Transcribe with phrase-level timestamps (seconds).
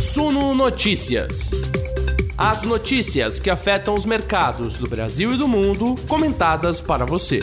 [0.00, 1.50] Suno Notícias.
[2.34, 7.40] As notícias que afetam os mercados do Brasil e do mundo, comentadas para você.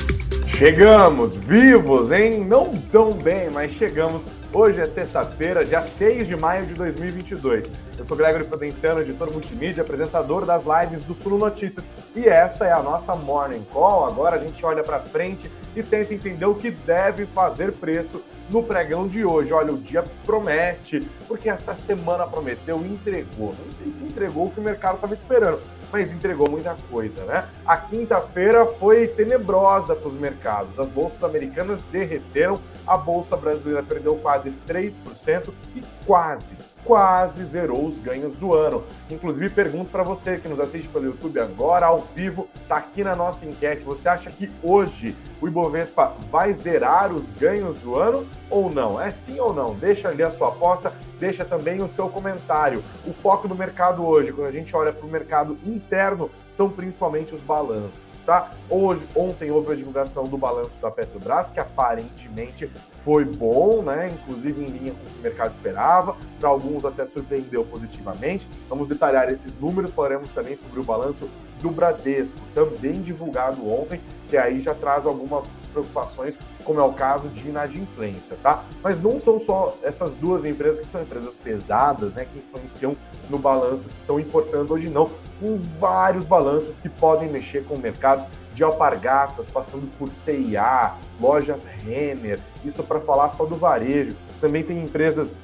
[0.47, 2.43] Chegamos vivos, hein?
[2.43, 4.25] Não tão bem, mas chegamos.
[4.51, 7.71] Hoje é sexta-feira, dia 6 de maio de 2022.
[7.95, 11.87] Eu sou Gregory Prudenciano, editor multimídia, apresentador das lives do Suno Notícias.
[12.15, 14.07] E esta é a nossa Morning Call.
[14.07, 18.63] Agora a gente olha para frente e tenta entender o que deve fazer preço no
[18.63, 19.53] pregão de hoje.
[19.53, 23.53] Olha, o dia promete, porque essa semana prometeu e entregou.
[23.65, 25.59] Não sei se entregou o que o mercado estava esperando,
[25.91, 27.47] mas entregou muita coisa, né?
[27.65, 30.79] A quinta-feira foi tenebrosa para os mercados.
[30.79, 36.55] As bolsas americanas derreteram, a bolsa brasileira perdeu quase 3% e quase
[36.87, 38.85] quase zerou os ganhos do ano.
[39.11, 43.13] Inclusive, pergunto para você que nos assiste pelo YouTube agora, ao vivo, tá aqui na
[43.13, 43.83] nossa enquete.
[43.83, 48.99] Você acha que hoje o Ibovespa vai zerar os ganhos do ano ou não?
[48.99, 49.75] É sim ou não?
[49.75, 52.83] Deixa ali a sua aposta, deixa também o seu comentário.
[53.05, 57.33] O foco do mercado hoje, quando a gente olha para o mercado interno, são principalmente
[57.33, 58.51] os balanços, tá?
[58.69, 62.69] Hoje, ontem houve a divulgação do balanço da Petrobras, que aparentemente
[63.03, 64.09] foi bom, né?
[64.09, 68.47] Inclusive em linha com o que o mercado esperava, para alguns até surpreendeu positivamente.
[68.69, 71.29] Vamos detalhar esses números, falaremos também sobre o balanço
[71.61, 76.37] do Bradesco, também divulgado ontem, que aí já traz algumas preocupações,
[76.67, 78.65] como é o caso de inadimplência, tá?
[78.83, 82.97] Mas não são só essas duas empresas que são empresas pesadas, né, que influenciam
[83.29, 88.25] no balanço que estão importando hoje não, com vários balanços que podem mexer com mercados
[88.53, 94.13] de alpargatas, passando por CIA, lojas Renner, isso para falar só do varejo.
[94.41, 95.37] Também tem empresas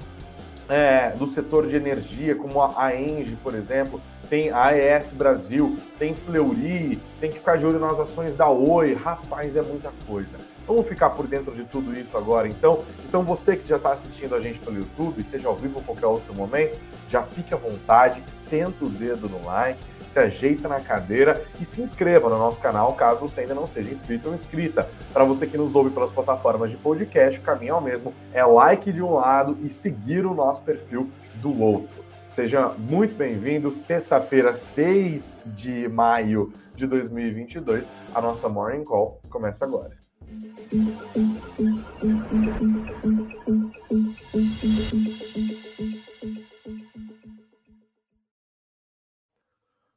[0.68, 6.16] é, do setor de energia, como a Engie, por exemplo, tem a AES Brasil, tem
[6.16, 8.94] Fleury, tem que ficar de olho nas ações da Oi.
[8.94, 10.38] Rapaz, é muita coisa.
[10.66, 12.84] Vamos ficar por dentro de tudo isso agora, então.
[13.06, 16.08] Então você que já está assistindo a gente pelo YouTube, seja ao vivo ou qualquer
[16.08, 16.78] outro momento,
[17.10, 21.82] já fique à vontade, senta o dedo no like, se ajeita na cadeira e se
[21.82, 24.90] inscreva no nosso canal caso você ainda não seja inscrito ou inscrita.
[25.12, 28.44] Para você que nos ouve pelas plataformas de podcast, o caminho é o mesmo, é
[28.46, 32.04] like de um lado e seguir o nosso perfil do outro.
[32.28, 33.72] Seja muito bem-vindo.
[33.72, 40.03] Sexta-feira, 6 de maio de 2022, a nossa Morning Call começa agora.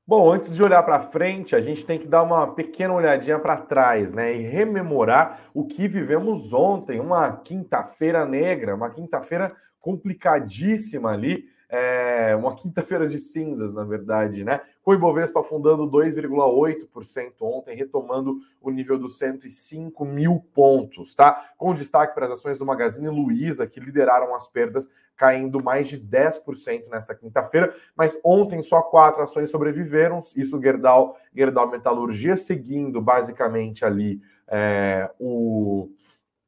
[0.09, 3.57] Bom, antes de olhar para frente, a gente tem que dar uma pequena olhadinha para
[3.57, 4.37] trás, né?
[4.37, 12.55] E rememorar o que vivemos ontem, uma quinta-feira negra, uma quinta-feira complicadíssima ali é, uma
[12.55, 14.61] quinta-feira de cinzas, na verdade, né?
[14.85, 21.51] O Ibovespa afundando 2,8% ontem, retomando o nível dos 105 mil pontos, tá?
[21.59, 25.99] Com destaque para as ações do Magazine Luiza, que lideraram as perdas, caindo mais de
[25.99, 33.85] 10% nesta quinta-feira, mas ontem só quatro ações sobreviveram, isso Gerdau, Gerdau Metalurgia, seguindo basicamente
[33.85, 35.89] ali é, o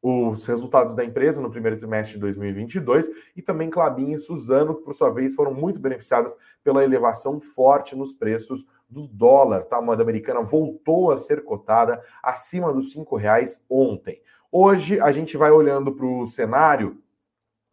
[0.08, 4.82] os resultados da empresa no primeiro trimestre de 2022 e também Clabin e Suzano, que
[4.82, 9.64] por sua vez foram muito beneficiadas pela elevação forte nos preços do dólar.
[9.64, 9.76] Tá?
[9.76, 14.22] A moeda americana voltou a ser cotada acima dos cinco reais ontem.
[14.50, 17.02] Hoje a gente vai olhando para o cenário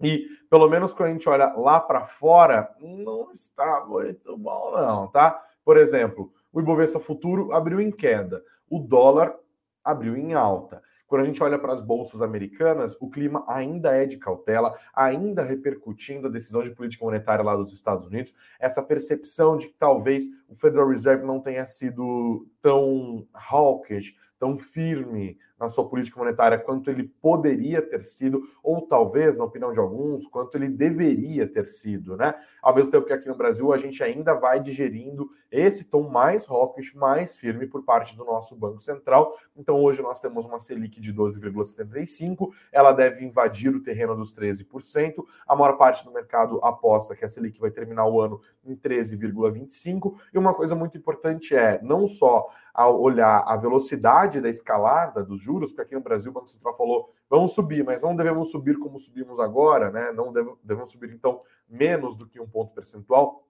[0.02, 5.08] e pelo menos quando a gente olha lá para fora, não está muito bom não,
[5.08, 5.42] tá?
[5.64, 9.34] Por exemplo, o Ibovespa Futuro abriu em queda, o dólar
[9.82, 10.84] abriu em alta.
[11.08, 15.44] Quando a gente olha para as bolsas americanas, o clima ainda é de cautela, ainda
[15.44, 20.26] repercutindo a decisão de política monetária lá dos Estados Unidos, essa percepção de que talvez
[20.48, 26.90] o Federal Reserve não tenha sido tão hawkish, tão firme na sua política monetária quanto
[26.90, 32.18] ele poderia ter sido, ou talvez, na opinião de alguns, quanto ele deveria ter sido,
[32.18, 32.34] né?
[32.62, 36.50] Ao mesmo tempo que aqui no Brasil a gente ainda vai digerindo esse tom mais
[36.50, 39.34] hawkish, mais firme por parte do nosso Banco Central.
[39.56, 45.24] Então hoje nós temos uma Selic de 12,75, ela deve invadir o terreno dos 13%.
[45.48, 50.16] A maior parte do mercado aposta que a Selic vai terminar o ano em 13,25.
[50.34, 55.40] E uma coisa muito importante é não só ao olhar a velocidade da escalada dos
[55.40, 58.78] juros, porque aqui no Brasil o Banco Central falou, vamos subir, mas não devemos subir
[58.78, 60.12] como subimos agora, né?
[60.12, 60.32] Não
[60.64, 63.46] devemos subir, então, menos do que um ponto percentual.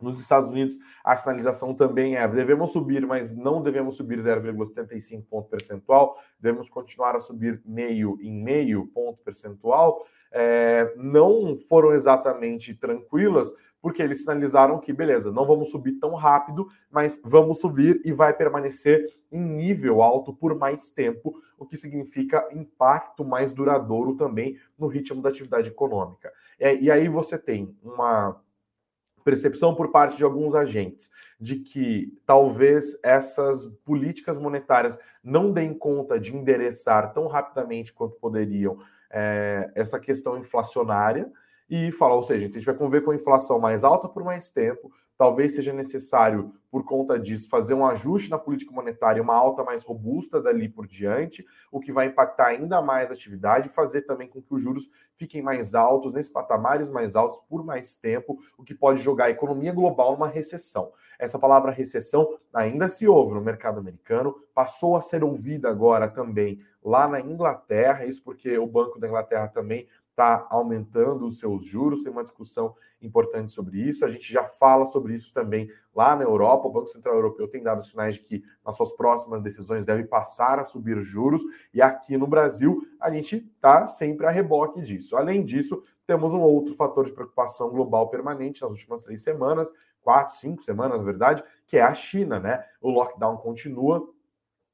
[0.00, 5.48] Nos Estados Unidos, a sinalização também é: devemos subir, mas não devemos subir 0,75 ponto
[5.48, 10.06] percentual, devemos continuar a subir meio em meio ponto percentual.
[10.30, 16.66] É, não foram exatamente tranquilas, porque eles sinalizaram que, beleza, não vamos subir tão rápido,
[16.90, 22.48] mas vamos subir e vai permanecer em nível alto por mais tempo, o que significa
[22.52, 26.32] impacto mais duradouro também no ritmo da atividade econômica.
[26.60, 28.40] E aí você tem uma
[29.24, 36.18] percepção por parte de alguns agentes de que talvez essas políticas monetárias não deem conta
[36.18, 38.78] de endereçar tão rapidamente quanto poderiam
[39.10, 41.30] é, essa questão inflacionária
[41.68, 44.50] e falar, ou seja, a gente vai conviver com a inflação mais alta por mais
[44.50, 49.64] tempo, talvez seja necessário, por conta disso, fazer um ajuste na política monetária, uma alta
[49.64, 54.02] mais robusta dali por diante, o que vai impactar ainda mais a atividade e fazer
[54.02, 58.38] também com que os juros fiquem mais altos, nesses patamares mais altos por mais tempo,
[58.56, 60.92] o que pode jogar a economia global numa recessão.
[61.18, 66.60] Essa palavra recessão ainda se ouve no mercado americano, passou a ser ouvida agora também
[66.82, 69.88] lá na Inglaterra, isso porque o Banco da Inglaterra também
[70.18, 74.04] está aumentando os seus juros, tem uma discussão importante sobre isso.
[74.04, 76.66] A gente já fala sobre isso também lá na Europa.
[76.66, 80.58] O Banco Central Europeu tem dado sinais de que nas suas próximas decisões deve passar
[80.58, 81.42] a subir os juros,
[81.72, 85.16] e aqui no Brasil a gente está sempre a reboque disso.
[85.16, 90.34] Além disso, temos um outro fator de preocupação global permanente nas últimas três semanas, quatro,
[90.34, 92.64] cinco semanas, na verdade, que é a China, né?
[92.80, 94.08] O lockdown continua,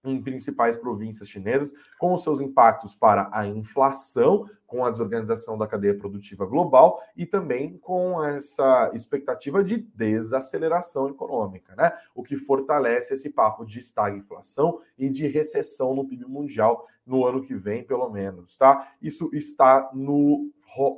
[0.04, 5.66] em principais províncias chinesas, com os seus impactos para a inflação, com a desorganização da
[5.66, 11.92] cadeia produtiva global e também com essa expectativa de desaceleração econômica, né?
[12.14, 17.42] O que fortalece esse papo de estagflação e de recessão no PIB mundial no ano
[17.42, 18.88] que vem, pelo menos, tá?
[19.00, 20.50] Isso está no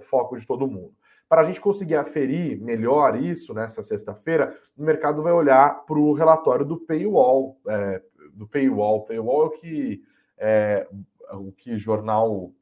[0.08, 0.94] foco de todo mundo.
[1.28, 6.12] Para a gente conseguir aferir melhor isso nessa sexta-feira, o mercado vai olhar para o
[6.12, 8.00] relatório do Paywall, é,
[8.36, 9.04] do paywall.
[9.04, 10.02] Paywall é o que
[10.38, 10.86] é,
[11.32, 12.52] o que jornal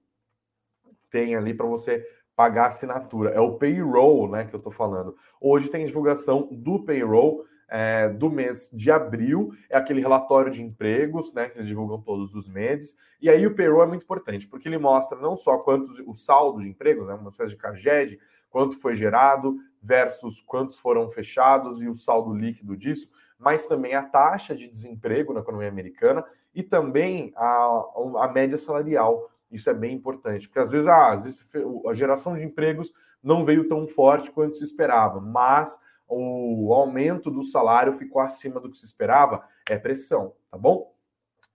[1.10, 3.30] tem ali para você pagar assinatura.
[3.30, 5.16] É o payroll, né, que eu estou falando.
[5.40, 11.32] Hoje tem divulgação do payroll é, do mês de abril, é aquele relatório de empregos,
[11.32, 12.96] né, que eles divulgam todos os meses.
[13.20, 16.60] E aí o payroll é muito importante, porque ele mostra não só quantos o saldo
[16.60, 18.18] de empregos, né, uma espécie de CAGED,
[18.50, 23.08] quanto foi gerado versus quantos foram fechados e o saldo líquido disso,
[23.44, 26.24] mas também a taxa de desemprego na economia americana
[26.54, 27.84] e também a,
[28.20, 29.30] a média salarial.
[29.50, 31.44] Isso é bem importante, porque às vezes, ah, às vezes
[31.86, 32.92] a geração de empregos
[33.22, 38.70] não veio tão forte quanto se esperava, mas o aumento do salário ficou acima do
[38.70, 40.92] que se esperava, é pressão, tá bom?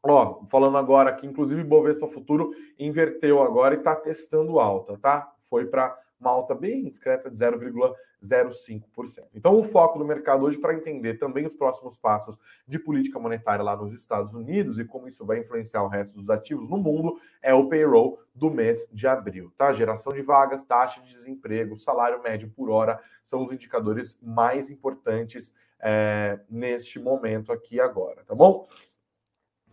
[0.01, 5.31] Ó, falando agora aqui, inclusive Bovespa Futuro inverteu agora e está testando alta, tá?
[5.41, 9.27] Foi para uma alta bem discreta de 0,05%.
[9.33, 12.37] Então, o foco do mercado hoje para entender também os próximos passos
[12.67, 16.29] de política monetária lá nos Estados Unidos e como isso vai influenciar o resto dos
[16.29, 19.71] ativos no mundo é o payroll do mês de abril, tá?
[19.71, 25.53] Geração de vagas, taxa de desemprego, salário médio por hora são os indicadores mais importantes
[25.79, 28.67] é, neste momento aqui agora, tá bom?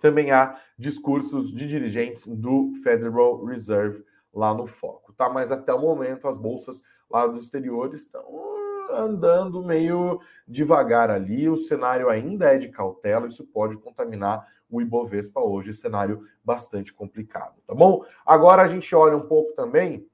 [0.01, 4.05] Também há discursos de dirigentes do Federal Reserve
[4.37, 5.31] lá no foco, tá?
[5.31, 8.23] Mas até o momento as bolsas lá dos exteriores estão
[8.91, 15.41] andando meio devagar ali, o cenário ainda é de cautela, isso pode contaminar o Ibovespa
[15.41, 18.05] hoje, cenário bastante complicado, tá bom?
[18.25, 20.07] Agora a gente olha um pouco também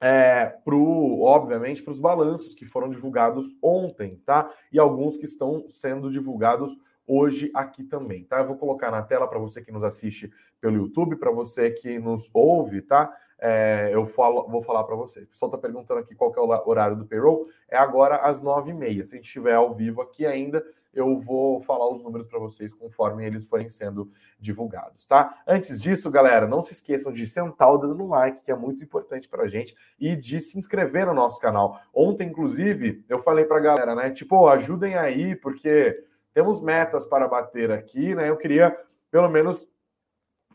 [0.00, 4.50] é, pro, obviamente, para os balanços que foram divulgados ontem, tá?
[4.72, 6.76] E alguns que estão sendo divulgados
[7.06, 8.38] hoje aqui também, tá?
[8.38, 11.98] Eu vou colocar na tela para você que nos assiste pelo YouTube, para você que
[11.98, 13.12] nos ouve, tá?
[13.40, 15.22] É, eu falo, vou falar para você.
[15.22, 17.48] O pessoal está perguntando aqui qual é o horário do payroll.
[17.68, 19.02] É agora às nove e meia.
[19.04, 22.72] Se a gente estiver ao vivo aqui ainda, eu vou falar os números para vocês
[22.72, 25.40] conforme eles forem sendo divulgados, tá?
[25.46, 28.82] Antes disso, galera, não se esqueçam de sentar o dedo no like, que é muito
[28.82, 31.80] importante para a gente, e de se inscrever no nosso canal.
[31.94, 34.10] Ontem, inclusive, eu falei para a galera, né?
[34.10, 36.04] Tipo, ajudem aí, porque
[36.34, 38.28] temos metas para bater aqui, né?
[38.28, 38.76] Eu queria
[39.10, 39.68] pelo menos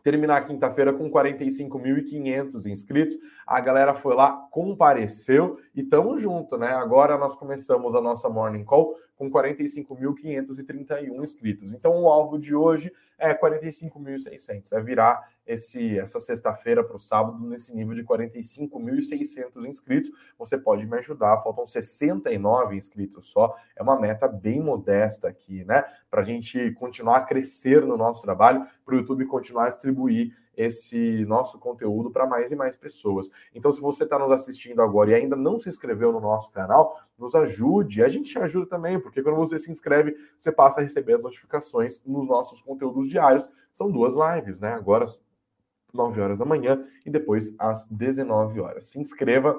[0.06, 3.18] terminar quinta-feira com 45.500 inscritos.
[3.44, 6.68] A galera foi lá, compareceu e tamo junto, né?
[6.68, 11.74] Agora nós começamos a nossa Morning Call com 45.531 inscritos.
[11.74, 17.40] Então o alvo de hoje é 45.600, é virar esse essa sexta-feira para o sábado
[17.46, 20.12] nesse nível de 45.600 inscritos.
[20.38, 23.56] Você pode me ajudar, faltam 69 inscritos só.
[23.76, 25.84] É uma meta bem modesta aqui, né?
[26.10, 30.36] Para a gente continuar a crescer no nosso trabalho, para o YouTube continuar a distribuir
[30.58, 33.30] esse nosso conteúdo para mais e mais pessoas.
[33.54, 36.98] Então, se você está nos assistindo agora e ainda não se inscreveu no nosso canal,
[37.18, 38.04] nos ajude.
[38.04, 41.24] A gente te ajuda também, porque quando você se inscreve, você passa a receber as
[41.24, 43.48] notificações nos nossos conteúdos diários.
[43.74, 44.74] São duas lives, né?
[44.74, 45.06] Agora,
[45.96, 48.86] 9 horas da manhã e depois às 19 horas.
[48.86, 49.58] Se inscreva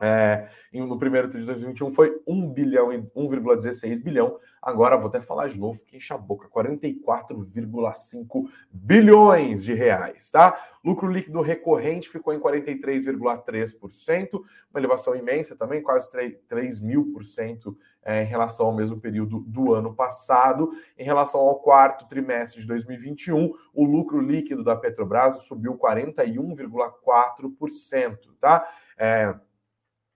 [0.00, 4.38] É, no primeiro de 2021 foi 1 bilhão e 1,16 bilhão.
[4.62, 10.56] Agora vou até falar de novo, que enche a boca, 44,5 bilhões de reais, tá?
[10.84, 14.40] Lucro líquido recorrente ficou em 43,3%,
[14.70, 19.00] uma elevação imensa também, quase 3, 3 mil por cento é, em relação ao mesmo
[19.00, 20.70] período do ano passado.
[20.96, 28.66] Em relação ao quarto trimestre de 2021, o lucro líquido da Petrobras subiu 41,4%, tá?
[28.96, 29.34] É,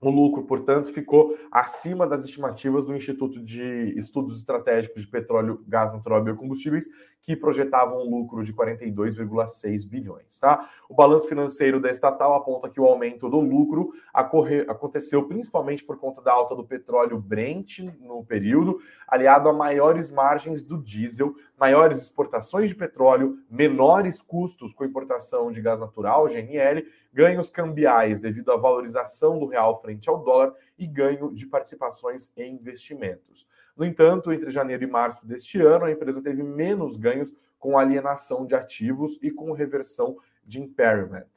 [0.02, 5.92] o lucro, portanto, ficou acima das estimativas do Instituto de Estudos Estratégicos de Petróleo, Gás
[5.92, 6.88] Natural e Biocombustíveis,
[7.22, 10.40] que projetavam um lucro de 42,6 bilhões.
[10.40, 10.68] Tá?
[10.88, 16.20] O balanço financeiro da estatal aponta que o aumento do lucro aconteceu principalmente por conta
[16.20, 22.68] da alta do petróleo Brent no período, aliado a maiores margens do diesel, maiores exportações
[22.68, 29.38] de petróleo, menores custos com importação de gás natural, GNL, ganhos cambiais devido à valorização
[29.38, 33.46] do real frente ao dólar e ganho de participações em investimentos.
[33.76, 38.44] No entanto, entre janeiro e março deste ano, a empresa teve menos ganhos com alienação
[38.44, 41.28] de ativos e com reversão de impairment.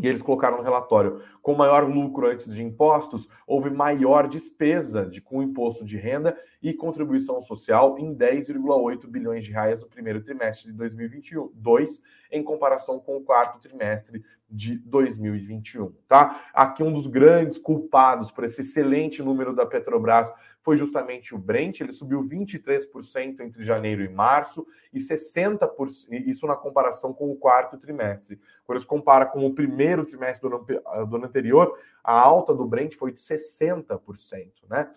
[0.00, 5.20] E eles colocaram no relatório, com maior lucro antes de impostos, houve maior despesa de,
[5.20, 10.70] com imposto de renda e contribuição social em 10,8 bilhões de reais no primeiro trimestre
[10.70, 12.00] de 2022,
[12.30, 16.42] em comparação com o quarto trimestre de 2021, tá?
[16.54, 20.32] Aqui um dos grandes culpados por esse excelente número da Petrobras
[20.68, 26.54] foi justamente o Brent, ele subiu 23% entre janeiro e março e 60%, isso na
[26.54, 28.38] comparação com o quarto trimestre.
[28.66, 30.66] Quando se compara com o primeiro trimestre do ano,
[31.06, 34.92] do ano anterior, a alta do Brent foi de 60%, né?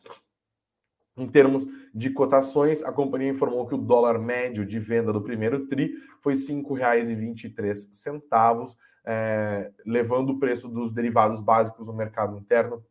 [1.16, 5.68] Em termos de cotações, a companhia informou que o dólar médio de venda do primeiro
[5.68, 8.75] TRI foi R$ 5,23,
[9.06, 12.84] é, levando o preço dos derivados básicos no mercado interno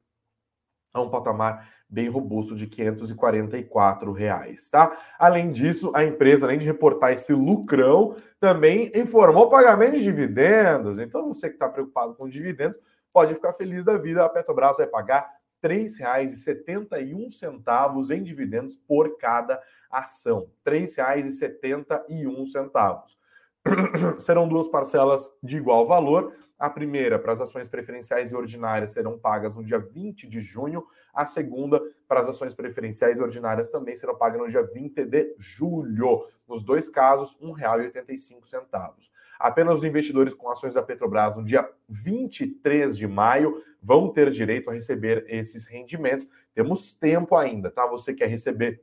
[0.92, 4.96] a um patamar bem robusto de 544 reais, tá?
[5.18, 11.00] Além disso, a empresa, além de reportar esse lucrão, também informou pagamento de dividendos.
[11.00, 12.78] Então, você que está preocupado com dividendos,
[13.12, 14.24] pode ficar feliz da vida.
[14.24, 15.28] A Petrobras vai pagar
[15.62, 20.48] R$ 3,71 em dividendos por cada ação.
[20.64, 23.20] R$ 3,71.
[24.18, 26.34] serão duas parcelas de igual valor.
[26.60, 30.86] A primeira, para as ações preferenciais e ordinárias, serão pagas no dia 20 de junho.
[31.10, 35.34] A segunda, para as ações preferenciais e ordinárias, também serão pagas no dia 20 de
[35.38, 36.26] julho.
[36.46, 39.08] Nos dois casos, R$ 1,85.
[39.38, 44.68] Apenas os investidores com ações da Petrobras no dia 23 de maio vão ter direito
[44.68, 46.28] a receber esses rendimentos.
[46.54, 47.86] Temos tempo ainda, tá?
[47.86, 48.82] Você quer receber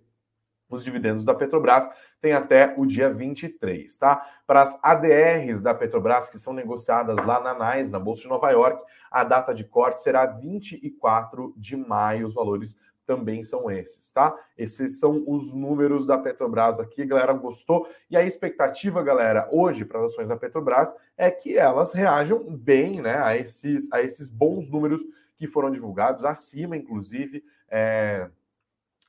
[0.69, 4.21] os dividendos da Petrobras tem até o dia 23, tá?
[4.45, 8.49] Para as ADRs da Petrobras que são negociadas lá na NAS, na Bolsa de Nova
[8.51, 14.35] York, a data de corte será 24 de maio, os valores também são esses, tá?
[14.57, 17.87] Esses são os números da Petrobras aqui, galera, gostou?
[18.11, 23.01] E a expectativa, galera, hoje para as ações da Petrobras é que elas reajam bem,
[23.01, 25.01] né, a esses, a esses bons números
[25.37, 28.29] que foram divulgados, acima, inclusive, é,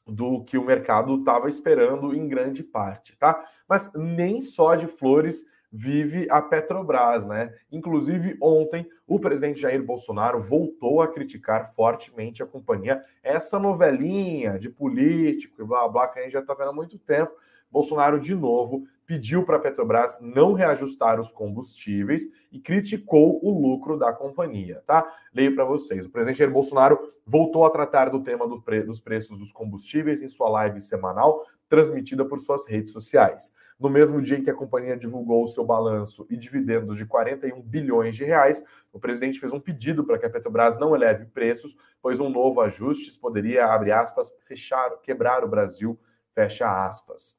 [0.08, 3.44] do que o mercado estava esperando em grande parte, tá?
[3.68, 7.52] Mas nem só de flores vive a Petrobras, né?
[7.70, 13.02] Inclusive, ontem, o presidente Jair Bolsonaro voltou a criticar fortemente a companhia.
[13.22, 16.98] Essa novelinha de político e blá blá que a gente já está vendo há muito
[16.98, 17.32] tempo.
[17.70, 23.98] Bolsonaro, de novo, pediu para a Petrobras não reajustar os combustíveis e criticou o lucro
[23.98, 25.10] da companhia, tá?
[25.34, 26.04] Leio para vocês.
[26.04, 30.20] O presidente Jair Bolsonaro voltou a tratar do tema do pre dos preços dos combustíveis
[30.20, 33.50] em sua live semanal, transmitida por suas redes sociais.
[33.80, 37.62] No mesmo dia em que a companhia divulgou o seu balanço e dividendos de 41
[37.62, 41.75] bilhões de reais, o presidente fez um pedido para que a Petrobras não eleve preços,
[42.02, 45.98] pois um novo ajuste poderia, abre aspas, fechar, quebrar o Brasil,
[46.34, 47.38] fecha aspas.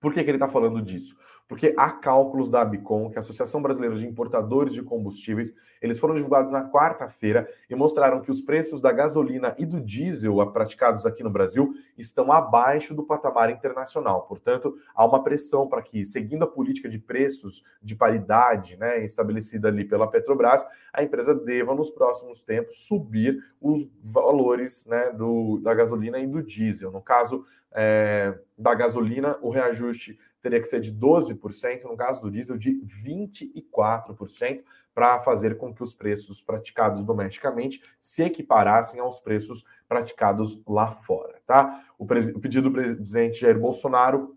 [0.00, 1.16] Por que, que ele está falando disso?
[1.48, 5.98] Porque há cálculos da Abicom, que é a Associação Brasileira de Importadores de Combustíveis, eles
[5.98, 11.06] foram divulgados na quarta-feira e mostraram que os preços da gasolina e do diesel praticados
[11.06, 14.22] aqui no Brasil estão abaixo do patamar internacional.
[14.22, 19.68] Portanto, há uma pressão para que, seguindo a política de preços de paridade né, estabelecida
[19.68, 25.74] ali pela Petrobras, a empresa deva, nos próximos tempos, subir os valores né, do, da
[25.74, 26.90] gasolina e do diesel.
[26.90, 27.44] No caso,
[27.76, 32.80] é, da gasolina, o reajuste teria que ser de 12%, no caso do diesel, de
[33.04, 34.62] 24%,
[34.94, 41.38] para fazer com que os preços praticados domesticamente se equiparassem aos preços praticados lá fora.
[41.46, 41.84] Tá?
[41.98, 44.34] O, o pedido do presidente Jair Bolsonaro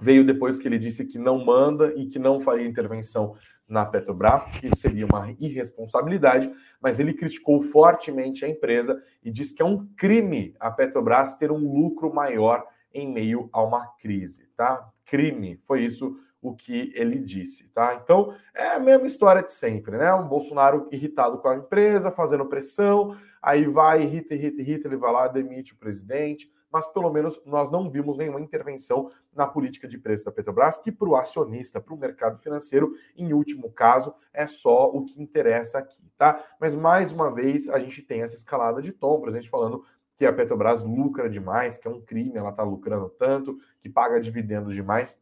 [0.00, 3.34] veio depois que ele disse que não manda e que não faria intervenção
[3.68, 9.62] na Petrobras, porque seria uma irresponsabilidade, mas ele criticou fortemente a empresa e disse que
[9.62, 14.90] é um crime a Petrobras ter um lucro maior em meio a uma crise, tá?
[15.04, 17.98] Crime, foi isso o que ele disse, tá?
[18.02, 20.12] Então, é a mesma história de sempre, né?
[20.12, 25.12] O Bolsonaro irritado com a empresa, fazendo pressão, aí vai, irrita, irrita, irrita, ele vai
[25.12, 29.98] lá, demite o presidente, mas pelo menos nós não vimos nenhuma intervenção na política de
[29.98, 34.46] preço da Petrobras, que para o acionista, para o mercado financeiro, em último caso, é
[34.46, 36.42] só o que interessa aqui, tá?
[36.58, 39.84] Mas mais uma vez a gente tem essa escalada de tom, por exemplo, falando
[40.16, 44.20] que a Petrobras lucra demais, que é um crime, ela está lucrando tanto, que paga
[44.20, 45.18] dividendos demais.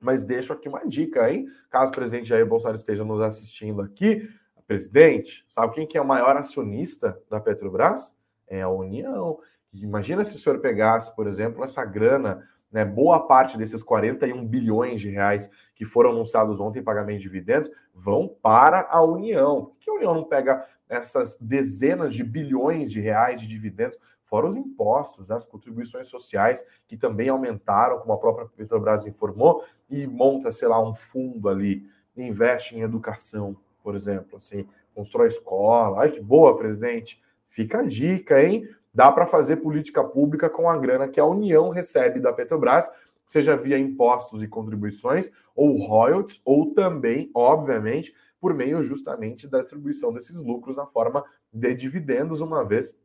[0.00, 1.46] Mas deixo aqui uma dica, hein?
[1.70, 4.28] Caso o presidente Jair Bolsonaro esteja nos assistindo aqui,
[4.66, 8.14] presidente, sabe quem que é o maior acionista da Petrobras?
[8.46, 9.38] É a União.
[9.72, 15.00] Imagina se o senhor pegasse, por exemplo, essa grana, né, boa parte desses 41 bilhões
[15.00, 19.66] de reais que foram anunciados ontem em pagamento de dividendos vão para a União.
[19.66, 24.46] Por que a União não pega essas dezenas de bilhões de reais de dividendos, fora
[24.46, 30.50] os impostos, as contribuições sociais, que também aumentaram, como a própria Petrobras informou, e monta,
[30.50, 36.00] sei lá, um fundo ali, investe em educação, por exemplo, assim, constrói escola.
[36.00, 37.22] Ai, que boa, presidente.
[37.44, 38.68] Fica a dica, hein?
[38.96, 42.90] Dá para fazer política pública com a grana que a União recebe da Petrobras,
[43.26, 50.14] seja via impostos e contribuições, ou royalties, ou também, obviamente, por meio justamente da distribuição
[50.14, 51.22] desses lucros na forma
[51.52, 52.98] de dividendos, uma vez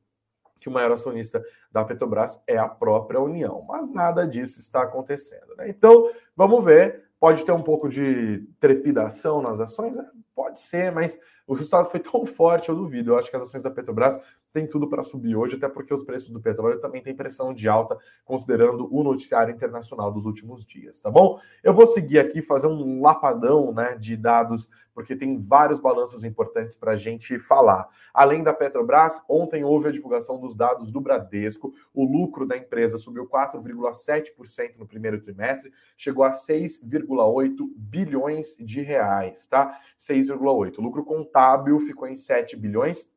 [0.61, 3.61] que o maior acionista da Petrobras é a própria União.
[3.67, 5.57] Mas nada disso está acontecendo.
[5.57, 5.67] Né?
[5.67, 7.03] Então, vamos ver.
[7.19, 9.97] Pode ter um pouco de trepidação nas ações?
[9.97, 13.11] É, pode ser, mas o resultado foi tão forte, eu duvido.
[13.11, 14.17] Eu acho que as ações da Petrobras
[14.53, 17.67] têm tudo para subir hoje, até porque os preços do petróleo também têm pressão de
[17.67, 21.39] alta, considerando o noticiário internacional dos últimos dias, tá bom?
[21.63, 26.75] Eu vou seguir aqui, fazer um lapadão né, de dados, porque tem vários balanços importantes
[26.75, 27.87] para a gente falar.
[28.13, 31.73] Além da Petrobras, ontem houve a divulgação dos dados do Bradesco.
[31.93, 39.47] O lucro da empresa subiu 4,7% no primeiro trimestre, chegou a 6,8 bilhões de reais,
[39.47, 39.79] tá?
[39.97, 40.77] 6,8.
[40.77, 43.09] O lucro contábil ficou em 7 bilhões,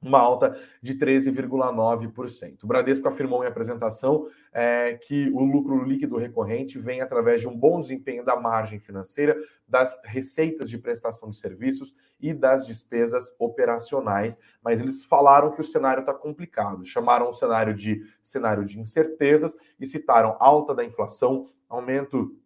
[0.00, 2.62] uma alta de 13,9%.
[2.62, 7.56] O Bradesco afirmou em apresentação é, que o lucro líquido recorrente vem através de um
[7.56, 14.38] bom desempenho da margem financeira, das receitas de prestação de serviços e das despesas operacionais,
[14.62, 19.56] mas eles falaram que o cenário está complicado, chamaram o cenário de cenário de incertezas
[19.78, 22.36] e citaram alta da inflação, aumento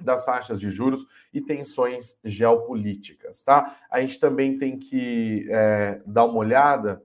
[0.00, 3.76] das taxas de juros e tensões geopolíticas, tá?
[3.90, 7.02] A gente também tem que é, dar uma olhada,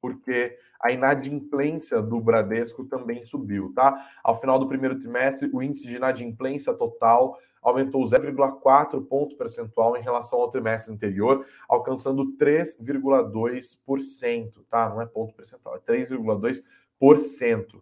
[0.00, 4.06] porque a inadimplência do Bradesco também subiu, tá?
[4.22, 10.02] Ao final do primeiro trimestre, o índice de inadimplência total aumentou 0,4 ponto percentual em
[10.02, 14.90] relação ao trimestre anterior, alcançando 3,2%, tá?
[14.90, 17.80] Não é ponto percentual, é 3,2%.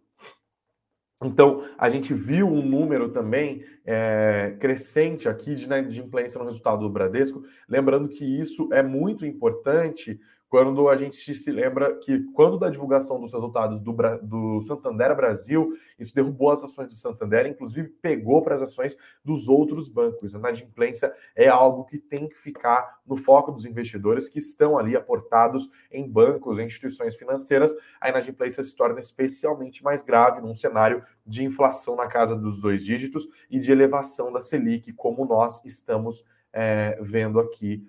[1.25, 6.91] Então, a gente viu um número também é, crescente aqui de inadimplência no resultado do
[6.91, 7.43] Bradesco.
[7.69, 10.19] Lembrando que isso é muito importante
[10.53, 15.71] quando a gente se lembra que, quando da divulgação dos resultados do, do Santander Brasil,
[15.99, 20.35] isso derrubou as ações do Santander, inclusive pegou para as ações dos outros bancos.
[20.35, 24.95] A inadimplência é algo que tem que ficar no foco dos investidores que estão ali
[24.95, 27.75] aportados em bancos, em instituições financeiras.
[27.99, 32.85] A inadimplência se torna especialmente mais grave num cenário de inflação na casa dos dois
[32.85, 37.83] dígitos e de elevação da Selic, como nós estamos é, vendo aqui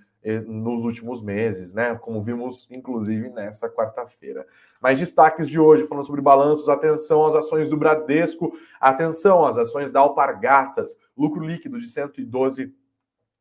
[0.48, 1.96] nos últimos meses, né?
[1.96, 4.46] Como vimos, inclusive, nessa quarta-feira.
[4.82, 9.92] Mas destaques de hoje, falando sobre balanços, atenção às ações do Bradesco, atenção às ações
[9.92, 12.74] da Alpargatas, lucro líquido de 112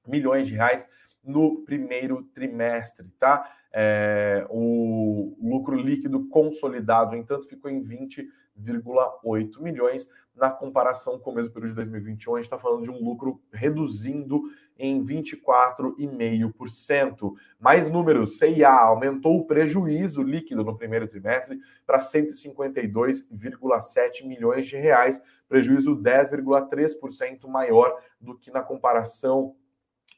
[0.06, 0.88] milhões de reais
[1.22, 3.48] no primeiro trimestre, tá?
[3.72, 11.52] É, o lucro líquido consolidado, entanto, ficou em 20,8 milhões na comparação com o mesmo
[11.52, 12.34] período de 2021.
[12.34, 14.42] A gente está falando de um lucro reduzindo
[14.78, 17.34] em 24,5%.
[17.60, 25.20] Mais números, CIA aumentou o prejuízo líquido no primeiro trimestre para 152,7 milhões de reais,
[25.48, 29.54] prejuízo 10,3% maior do que na comparação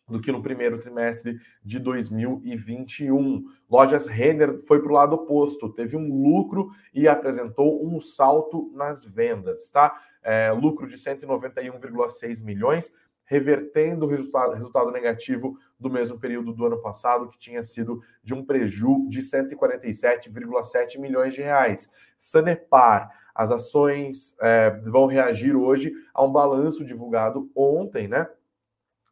[0.09, 3.45] do que no primeiro trimestre de 2021.
[3.71, 9.05] Lojas Renner foi para o lado oposto, teve um lucro e apresentou um salto nas
[9.05, 9.99] vendas, tá?
[10.23, 12.93] É, lucro de 191,6 milhões,
[13.25, 18.35] revertendo o resultado, resultado negativo do mesmo período do ano passado, que tinha sido de
[18.35, 21.91] um preju de 147,7 milhões de reais.
[22.19, 28.29] Sanepar, as ações é, vão reagir hoje a um balanço divulgado ontem, né?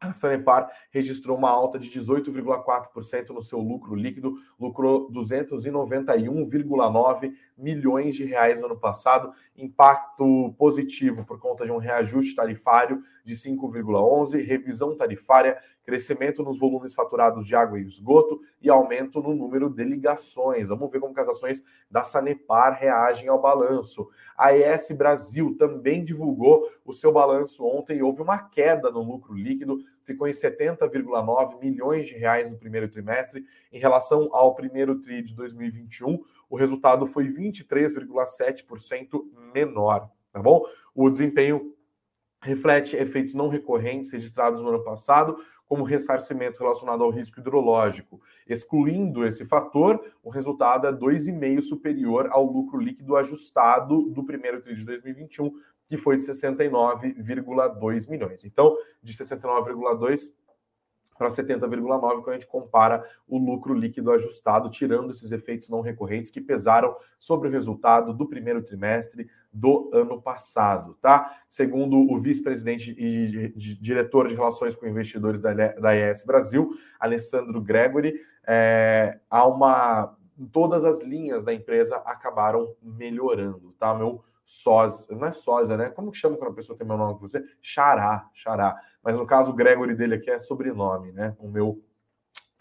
[0.03, 8.25] A Sanepar registrou uma alta de 18,4% no seu lucro líquido, lucrou 291,9 milhões de
[8.25, 14.95] reais no ano passado, impacto positivo por conta de um reajuste tarifário de 5,11, revisão
[14.95, 20.69] tarifária, crescimento nos volumes faturados de água e esgoto e aumento no número de ligações.
[20.69, 24.07] Vamos ver como as ações da Sanepar reagem ao balanço.
[24.37, 29.33] A ES Brasil também divulgou o seu balanço ontem e houve uma queda no lucro
[29.33, 33.45] líquido ficou em 70,9 milhões de reais no primeiro trimestre.
[33.71, 40.63] Em relação ao primeiro TRI de 2021, o resultado foi 23,7% menor, tá bom?
[40.93, 41.73] O desempenho
[42.43, 48.21] reflete efeitos não recorrentes registrados no ano passado, como ressarcimento relacionado ao risco hidrológico.
[48.47, 54.75] Excluindo esse fator, o resultado é 2,5 superior ao lucro líquido ajustado do primeiro TRI
[54.75, 55.51] de 2021,
[55.87, 58.43] que foi de 69,2 milhões.
[58.45, 60.33] Então, de 69,2
[61.17, 66.31] para 70,9 quando a gente compara o lucro líquido ajustado, tirando esses efeitos não recorrentes
[66.31, 71.37] que pesaram sobre o resultado do primeiro trimestre do ano passado, tá?
[71.47, 78.19] Segundo o vice-presidente e diretor de relações com investidores da, da ES Brasil, Alessandro Gregory,
[78.45, 80.15] é, há uma
[80.51, 83.93] todas as linhas da empresa acabaram melhorando, tá?
[83.93, 85.89] Meu sósia, não é sósia, né?
[85.89, 87.43] Como que chama quando a pessoa tem meu nome que você?
[87.61, 88.75] Xará, xará.
[89.01, 91.35] Mas no caso, o Gregory dele aqui é sobrenome, né?
[91.39, 91.83] O meu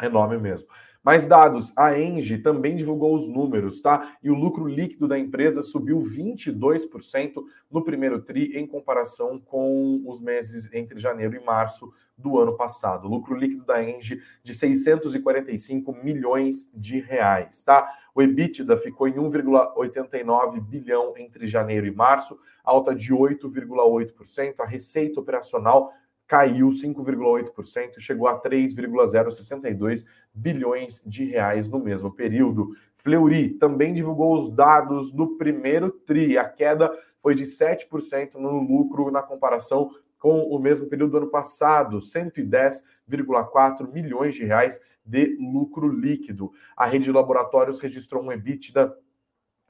[0.00, 0.68] é nome mesmo.
[1.04, 4.16] Mais dados, a Engie também divulgou os números, tá?
[4.22, 10.20] E o lucro líquido da empresa subiu 22% no primeiro TRI em comparação com os
[10.20, 13.08] meses entre janeiro e março do ano passado.
[13.08, 17.88] Lucro líquido da Engie de 645 milhões de reais, tá?
[18.14, 24.60] O EBITDA ficou em 1,89 bilhão entre janeiro e março, alta de 8,8%.
[24.60, 25.92] A receita operacional
[26.32, 32.70] caiu 5,8%, chegou a 3,062 bilhões de reais no mesmo período.
[32.96, 36.38] Fleury também divulgou os dados do primeiro TRI.
[36.38, 36.90] A queda
[37.20, 43.92] foi de 7% no lucro na comparação com o mesmo período do ano passado, 110,4
[43.92, 46.50] milhões de reais de lucro líquido.
[46.74, 48.96] A rede de laboratórios registrou um EBITDA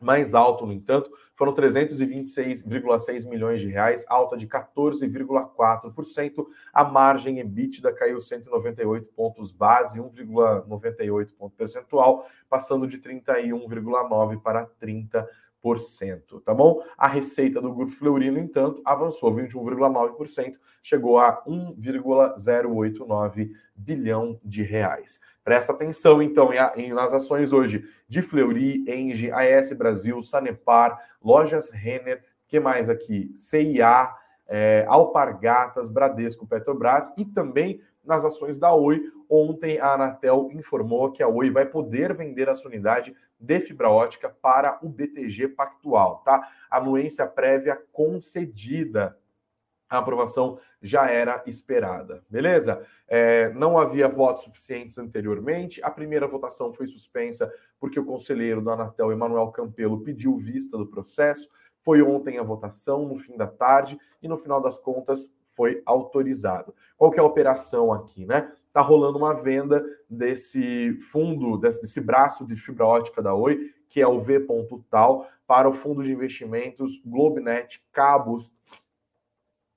[0.02, 6.46] mais alto, no entanto, foram 326,6 milhões de reais, alta de 14,4%.
[6.72, 15.28] A margem EBITDA caiu 198 pontos base, 1,98 ponto percentual, passando de 31,9 para 30
[16.44, 16.82] tá bom?
[16.98, 25.20] A receita do Grupo Fleury, no entanto, avançou 21,9%, chegou a 1,089 bilhão de reais.
[25.44, 32.24] Presta atenção, então, em, nas ações hoje de Fleury, Engie, AS Brasil, Sanepar, Lojas Renner,
[32.48, 33.32] que mais aqui?
[33.34, 34.12] CIA,
[34.48, 39.00] é, Alpargatas, Bradesco, Petrobras e também nas ações da Oi.
[39.34, 43.88] Ontem a Anatel informou que a Oi vai poder vender a sua unidade de fibra
[43.88, 46.46] ótica para o BTG Pactual, tá?
[46.70, 49.18] Anuência prévia concedida.
[49.88, 52.86] A aprovação já era esperada, beleza?
[53.08, 55.82] É, não havia votos suficientes anteriormente.
[55.82, 60.86] A primeira votação foi suspensa porque o conselheiro do Anatel, Emanuel Campelo, pediu vista do
[60.86, 61.48] processo.
[61.80, 66.74] Foi ontem a votação, no fim da tarde, e no final das contas foi autorizado.
[66.98, 68.52] Qual que é a operação aqui, né?
[68.72, 74.00] Tá rolando uma venda desse fundo, desse, desse braço de fibra ótica da Oi, que
[74.00, 78.50] é o V.tal, para o fundo de investimentos Globenet Cabos,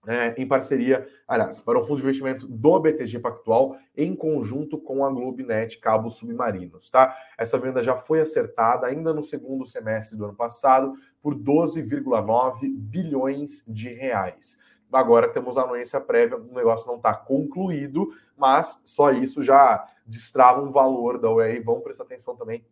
[0.08, 5.04] é, em parceria, aliás, para o fundo de investimento do BTG Pactual, em conjunto com
[5.04, 7.16] a Globenet Cabos Submarinos, tá?
[7.38, 13.64] Essa venda já foi acertada ainda no segundo semestre do ano passado por 12,9 bilhões
[13.68, 14.60] de reais.
[14.96, 20.62] Agora temos a anuência prévia, o negócio não está concluído, mas só isso já destrava
[20.62, 21.60] um valor da Oi.
[21.60, 22.66] Vamos prestar atenção também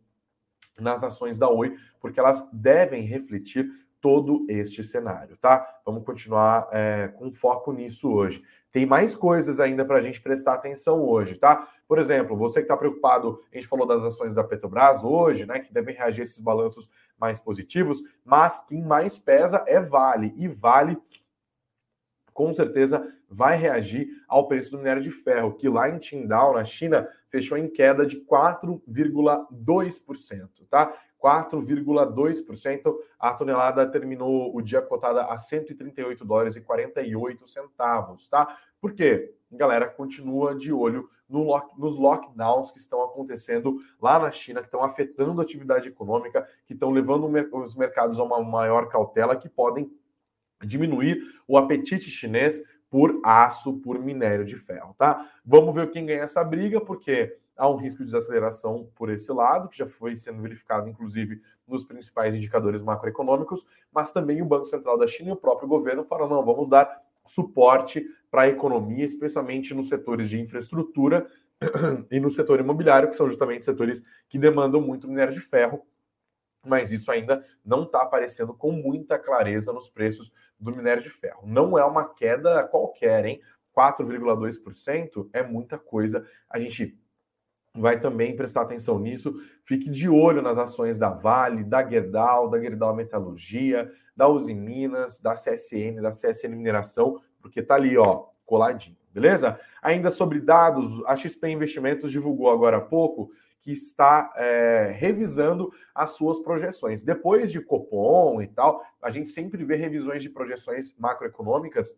[0.79, 3.69] nas ações da Oi, porque elas devem refletir
[4.03, 5.65] todo este cenário, tá?
[5.85, 8.43] Vamos continuar é, com foco nisso hoje.
[8.69, 11.65] Tem mais coisas ainda para a gente prestar atenção hoje, tá?
[11.87, 15.59] Por exemplo, você que está preocupado, a gente falou das ações da Petrobras hoje, né?
[15.59, 20.33] Que devem reagir a esses balanços mais positivos, mas quem mais pesa é Vale.
[20.35, 20.97] E Vale
[22.33, 26.65] com certeza vai reagir ao preço do minério de ferro, que lá em Qingdao, na
[26.65, 30.93] China, fechou em queda de 4,2%, tá?
[31.23, 32.93] 4,2%.
[33.17, 38.57] A tonelada terminou o dia cotada a 138 dólares e 48 centavos, tá?
[38.81, 39.33] Por quê?
[39.49, 44.67] Galera continua de olho no lock, nos lockdowns que estão acontecendo lá na China, que
[44.67, 49.47] estão afetando a atividade econômica, que estão levando os mercados a uma maior cautela, que
[49.47, 49.89] podem
[50.65, 55.27] diminuir o apetite chinês por aço, por minério de ferro, tá?
[55.43, 59.69] Vamos ver quem ganha essa briga, porque há um risco de desaceleração por esse lado,
[59.69, 64.97] que já foi sendo verificado, inclusive, nos principais indicadores macroeconômicos, mas também o Banco Central
[64.97, 69.73] da China e o próprio governo falaram: não, vamos dar suporte para a economia, especialmente
[69.73, 71.25] nos setores de infraestrutura
[72.11, 75.85] e no setor imobiliário, que são justamente setores que demandam muito minério de ferro,
[76.65, 80.31] mas isso ainda não está aparecendo com muita clareza nos preços
[80.63, 81.41] do minério de ferro.
[81.45, 83.41] Não é uma queda qualquer, hein?
[83.75, 86.25] 4,2% é muita coisa.
[86.49, 86.97] A gente
[87.75, 89.33] vai também prestar atenção nisso.
[89.63, 95.19] Fique de olho nas ações da Vale, da Gerdau, da Gerdau Metalurgia, da Uzi Minas,
[95.19, 99.59] da CSN, da CSN Mineração, porque tá ali, ó, coladinho, beleza?
[99.81, 103.31] Ainda sobre dados, a XP Investimentos divulgou agora há pouco
[103.63, 107.01] que está é, revisando as suas projeções.
[107.01, 111.97] Depois de Copom e tal, a gente sempre vê revisões de projeções macroeconômicas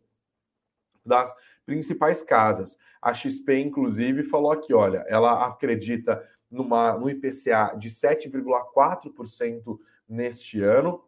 [1.04, 1.34] das
[1.66, 2.78] principais casas.
[3.02, 11.04] A XP, inclusive, falou aqui: olha, ela acredita numa, no IPCA de 7,4% neste ano,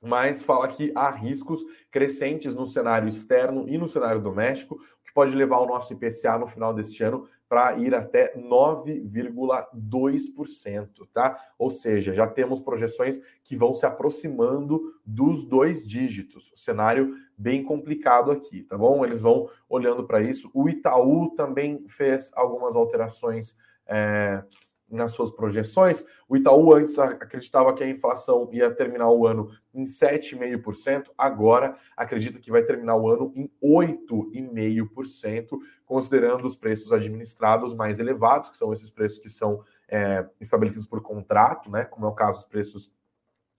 [0.00, 5.34] mas fala que há riscos crescentes no cenário externo e no cenário doméstico, que pode
[5.34, 11.36] levar o nosso IPCA no final deste ano para ir até 9,2%, tá?
[11.58, 16.52] Ou seja, já temos projeções que vão se aproximando dos dois dígitos.
[16.54, 19.04] cenário bem complicado aqui, tá bom?
[19.04, 20.48] Eles vão olhando para isso.
[20.54, 23.56] O Itaú também fez algumas alterações.
[23.84, 24.44] É
[24.90, 26.04] nas suas projeções.
[26.28, 32.38] O Itaú antes acreditava que a inflação ia terminar o ano em 7,5%, agora acredita
[32.40, 38.72] que vai terminar o ano em 8,5%, considerando os preços administrados mais elevados, que são
[38.72, 41.84] esses preços que são é, estabelecidos por contrato, né?
[41.84, 42.90] Como é o caso dos preços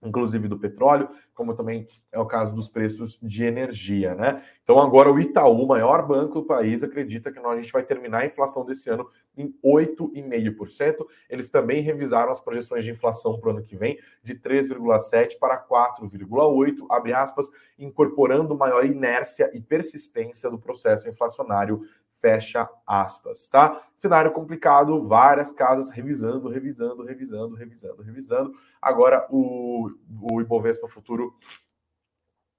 [0.02, 4.42] inclusive do petróleo, como também é o caso dos preços de energia, né?
[4.62, 8.22] Então agora o Itaú, o maior banco do país, acredita que a gente vai terminar
[8.22, 11.06] a inflação desse ano em 8,5%.
[11.28, 15.58] Eles também revisaram as projeções de inflação para o ano que vem de 3,7 para
[15.66, 21.82] 4,8, abre aspas, incorporando maior inércia e persistência do processo inflacionário
[22.22, 23.82] fecha aspas, tá?
[23.96, 28.52] Cenário complicado, várias casas revisando, revisando, revisando, revisando, revisando.
[28.80, 29.90] Agora o,
[30.30, 31.36] o Ibovespa Futuro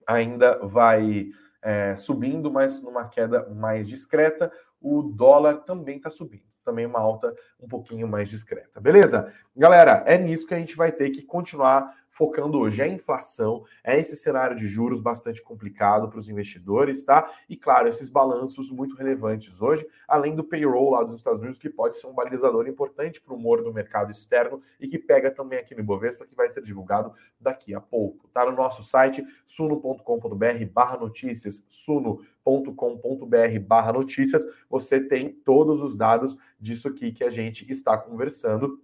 [0.05, 1.29] ainda vai
[1.61, 4.51] é, subindo, mas numa queda mais discreta.
[4.81, 9.33] O dólar também está subindo, também uma alta um pouquinho mais discreta, beleza?
[9.55, 13.65] Galera, é nisso que a gente vai ter que continuar focando hoje é a inflação,
[13.83, 17.27] é esse cenário de juros bastante complicado para os investidores, tá?
[17.49, 21.71] E claro, esses balanços muito relevantes hoje, além do payroll lá dos Estados Unidos, que
[21.71, 25.57] pode ser um balizador importante para o humor do mercado externo e que pega também
[25.57, 28.27] aqui no Ibovespa, que vai ser divulgado daqui a pouco.
[28.27, 36.37] Tá no nosso site suno.com.br barra notícias, suno.com.br barra notícias, você tem todos os dados
[36.59, 38.82] disso aqui que a gente está conversando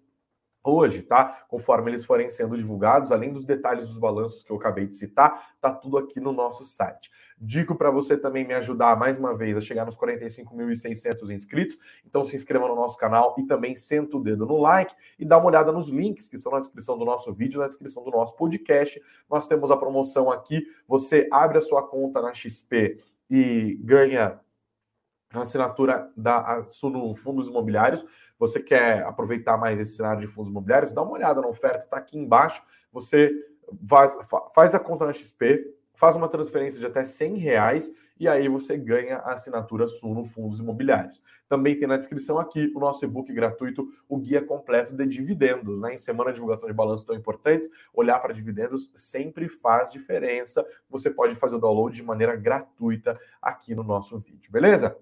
[0.64, 1.46] hoje, tá?
[1.48, 5.56] Conforme eles forem sendo divulgados, além dos detalhes dos balanços que eu acabei de citar,
[5.60, 7.10] tá tudo aqui no nosso site.
[7.38, 11.78] Digo para você também me ajudar mais uma vez a chegar nos 45.600 inscritos.
[12.06, 15.38] Então se inscreva no nosso canal e também senta o dedo no like e dá
[15.38, 18.36] uma olhada nos links que estão na descrição do nosso vídeo, na descrição do nosso
[18.36, 19.02] podcast.
[19.30, 24.40] Nós temos a promoção aqui, você abre a sua conta na XP e ganha
[25.32, 28.04] a assinatura da Suno Fundos Imobiliários
[28.40, 31.98] você quer aproveitar mais esse cenário de fundos imobiliários, dá uma olhada na oferta, está
[31.98, 32.64] aqui embaixo.
[32.92, 33.32] Você
[33.88, 34.18] faz,
[34.56, 38.78] faz a conta na XP, faz uma transferência de até 100 reais e aí você
[38.78, 41.22] ganha a assinatura Suno Fundos Imobiliários.
[41.48, 45.80] Também tem na descrição aqui o nosso e-book gratuito, o guia completo de dividendos.
[45.80, 45.96] Né?
[45.96, 50.66] Em semana de divulgação de balanços tão importantes, olhar para dividendos sempre faz diferença.
[50.90, 54.98] Você pode fazer o download de maneira gratuita aqui no nosso vídeo, beleza?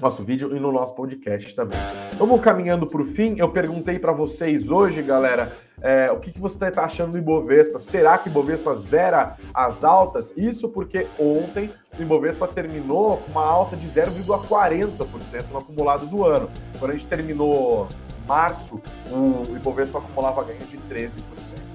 [0.00, 1.78] Nosso vídeo e no nosso podcast também.
[2.18, 3.34] Vamos caminhando para o fim.
[3.38, 7.78] Eu perguntei para vocês hoje, galera, é, o que, que você está achando do Ibovespa?
[7.78, 10.32] Será que o Ibovespa zera as altas?
[10.36, 16.50] Isso porque ontem o Ibovespa terminou com uma alta de 0,40% no acumulado do ano.
[16.78, 17.88] Quando a gente terminou
[18.26, 21.16] março, o Ibovespa acumulava ganho de 13%.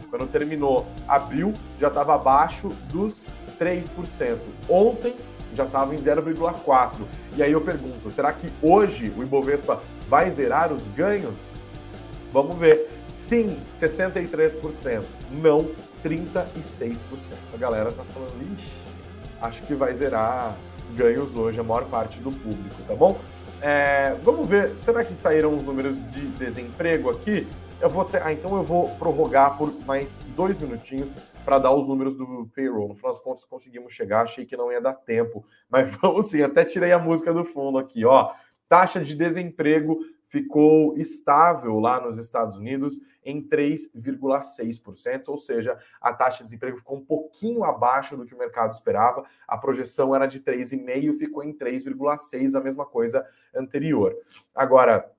[0.10, 3.26] Quando terminou abril, já estava abaixo dos
[3.60, 4.38] 3%.
[4.70, 5.14] Ontem
[5.56, 6.92] já estava em 0,4.
[7.36, 11.36] E aí eu pergunto, será que hoje o Ibovespa vai zerar os ganhos?
[12.32, 12.90] Vamos ver.
[13.08, 15.04] Sim, 63%.
[15.32, 15.70] Não,
[16.04, 16.96] 36%.
[17.54, 18.72] A galera tá falando, ixi,
[19.42, 20.56] acho que vai zerar
[20.96, 23.20] ganhos hoje, a maior parte do público, tá bom?
[23.62, 27.48] É, vamos ver, será que saíram os números de desemprego aqui?
[27.80, 31.14] Eu vou ter, ah, então eu vou prorrogar por mais dois minutinhos
[31.46, 32.88] para dar os números do payroll.
[32.88, 36.42] No final das contas, conseguimos chegar, achei que não ia dar tempo, mas vamos sim,
[36.42, 38.34] até tirei a música do fundo aqui, ó.
[38.68, 46.40] Taxa de desemprego ficou estável lá nos Estados Unidos em 3,6%, ou seja, a taxa
[46.40, 49.24] de desemprego ficou um pouquinho abaixo do que o mercado esperava.
[49.48, 54.16] A projeção era de 3,5, ficou em 3,6, a mesma coisa anterior.
[54.54, 55.10] Agora,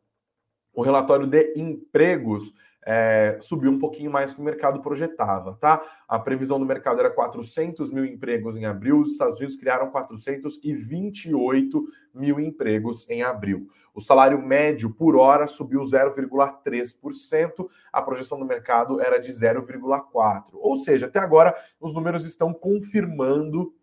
[0.79, 2.55] o relatório de empregos
[2.87, 5.83] é, subiu um pouquinho mais que o mercado projetava, tá?
[6.07, 11.85] A previsão do mercado era 400 mil empregos em abril, os Estados Unidos criaram 428
[12.15, 13.67] mil empregos em abril.
[13.93, 20.45] O salário médio por hora subiu 0,3%, a projeção do mercado era de 0,4%.
[20.53, 23.75] Ou seja, até agora os números estão confirmando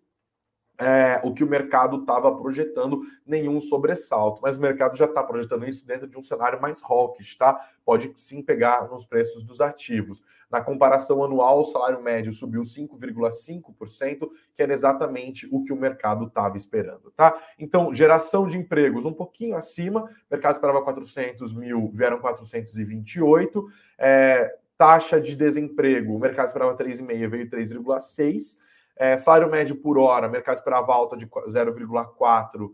[0.77, 4.41] é, o que o mercado estava projetando, nenhum sobressalto.
[4.41, 7.59] Mas o mercado já está projetando isso dentro de um cenário mais hawkish, tá?
[7.83, 10.21] Pode sim pegar nos preços dos ativos.
[10.51, 16.25] Na comparação anual, o salário médio subiu 5,5%, que era exatamente o que o mercado
[16.25, 17.37] estava esperando, tá?
[17.57, 23.65] Então, geração de empregos um pouquinho acima, o mercado esperava 400 mil, vieram 428.
[23.97, 28.57] É, taxa de desemprego, o mercado esperava 3,5, veio 3,6
[28.95, 32.73] é, salário médio por hora, mercado esperava alta de 0,4,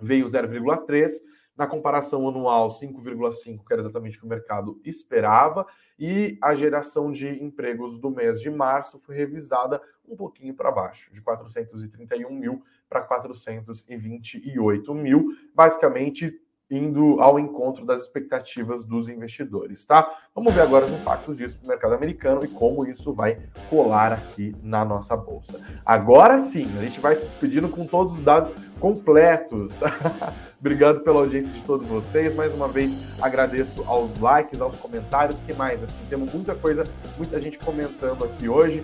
[0.00, 1.10] veio 0,3.
[1.56, 5.64] Na comparação anual, 5,5, que era exatamente o que o mercado esperava.
[5.96, 11.12] E a geração de empregos do mês de março foi revisada um pouquinho para baixo,
[11.12, 15.28] de 431 mil para 428 mil.
[15.54, 20.10] Basicamente, indo ao encontro das expectativas dos investidores, tá?
[20.34, 24.54] Vamos ver agora os impactos disso no mercado americano e como isso vai colar aqui
[24.62, 25.60] na nossa bolsa.
[25.84, 28.50] Agora sim, a gente vai se despedindo com todos os dados
[28.80, 29.92] completos, tá?
[30.58, 32.34] Obrigado pela audiência de todos vocês.
[32.34, 36.84] Mais uma vez agradeço aos likes, aos comentários, que mais assim, temos muita coisa,
[37.18, 38.82] muita gente comentando aqui hoje.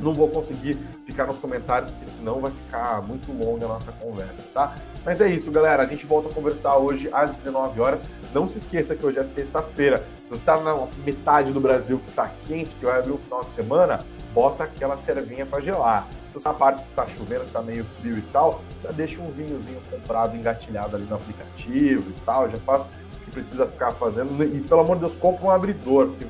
[0.00, 4.44] Não vou conseguir ficar nos comentários, porque senão vai ficar muito longa a nossa conversa,
[4.52, 4.74] tá?
[5.04, 5.82] Mas é isso, galera.
[5.82, 8.02] A gente volta a conversar hoje às 19 horas.
[8.32, 10.04] Não se esqueça que hoje é sexta-feira.
[10.24, 13.44] Se você está na metade do Brasil que está quente, que vai abrir o final
[13.44, 14.00] de semana,
[14.32, 16.08] bota aquela cervinha para gelar.
[16.28, 19.20] Se você na parte que está chovendo, que está meio frio e tal, já deixa
[19.20, 22.50] um vinhozinho comprado, engatilhado ali no aplicativo e tal.
[22.50, 22.88] Já faz o
[23.24, 24.42] que precisa ficar fazendo.
[24.42, 26.26] E pelo amor de Deus, compra um abridor, porque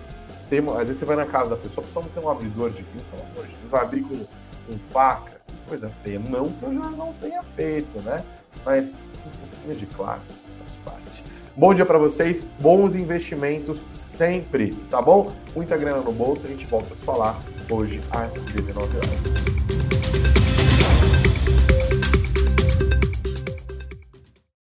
[0.48, 2.70] tem, às vezes você vai na casa da pessoa, a pessoa não tem um abridor
[2.70, 6.18] de vinho, pelo amor de Deus, vai abrir com, com faca, coisa feia.
[6.18, 8.24] Não que eu já não tenha feito, né?
[8.64, 8.94] Mas
[9.26, 11.24] um pouquinho de classe faz parte.
[11.56, 15.32] Bom dia para vocês, bons investimentos sempre, tá bom?
[15.54, 19.83] Muita grana no bolso, a gente volta a se falar hoje às 19 horas.